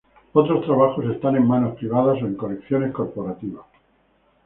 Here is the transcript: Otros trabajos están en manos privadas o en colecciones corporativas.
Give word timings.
Otros 0.33 0.65
trabajos 0.65 1.05
están 1.05 1.35
en 1.35 1.47
manos 1.47 1.75
privadas 1.75 2.23
o 2.23 2.25
en 2.25 2.33
colecciones 2.33 2.91
corporativas. 2.91 3.65